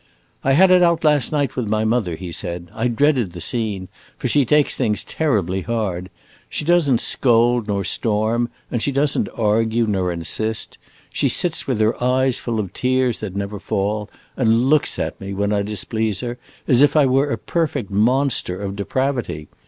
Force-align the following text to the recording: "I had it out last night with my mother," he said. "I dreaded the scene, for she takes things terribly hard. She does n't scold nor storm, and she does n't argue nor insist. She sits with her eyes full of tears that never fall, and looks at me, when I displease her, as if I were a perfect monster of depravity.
"I 0.43 0.53
had 0.53 0.71
it 0.71 0.81
out 0.81 1.03
last 1.03 1.31
night 1.31 1.55
with 1.55 1.67
my 1.67 1.85
mother," 1.85 2.15
he 2.15 2.31
said. 2.31 2.71
"I 2.73 2.87
dreaded 2.87 3.33
the 3.33 3.39
scene, 3.39 3.87
for 4.17 4.27
she 4.27 4.45
takes 4.45 4.75
things 4.75 5.03
terribly 5.03 5.61
hard. 5.61 6.09
She 6.49 6.65
does 6.65 6.89
n't 6.89 6.99
scold 6.99 7.67
nor 7.67 7.83
storm, 7.83 8.49
and 8.71 8.81
she 8.81 8.91
does 8.91 9.15
n't 9.15 9.29
argue 9.35 9.85
nor 9.85 10.11
insist. 10.11 10.79
She 11.13 11.29
sits 11.29 11.67
with 11.67 11.79
her 11.79 12.03
eyes 12.03 12.39
full 12.39 12.59
of 12.59 12.73
tears 12.73 13.19
that 13.19 13.35
never 13.35 13.59
fall, 13.59 14.09
and 14.35 14.61
looks 14.71 14.97
at 14.97 15.21
me, 15.21 15.35
when 15.35 15.53
I 15.53 15.61
displease 15.61 16.21
her, 16.21 16.39
as 16.67 16.81
if 16.81 16.95
I 16.95 17.05
were 17.05 17.29
a 17.29 17.37
perfect 17.37 17.91
monster 17.91 18.59
of 18.59 18.75
depravity. 18.75 19.49